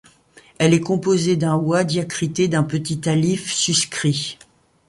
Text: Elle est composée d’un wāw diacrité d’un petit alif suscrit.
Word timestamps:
Elle 0.57 0.73
est 0.73 0.81
composée 0.81 1.35
d’un 1.35 1.55
wāw 1.57 1.83
diacrité 1.85 2.47
d’un 2.47 2.63
petit 2.63 3.07
alif 3.07 3.53
suscrit. 3.53 4.39